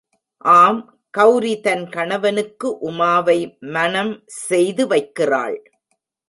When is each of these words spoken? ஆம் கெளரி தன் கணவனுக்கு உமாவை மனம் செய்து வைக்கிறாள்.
ஆம் 0.45 0.79
கெளரி 1.17 1.51
தன் 1.59 1.83
கணவனுக்கு 1.89 2.69
உமாவை 2.79 3.37
மனம் 3.59 4.13
செய்து 4.25 4.87
வைக்கிறாள். 4.87 5.57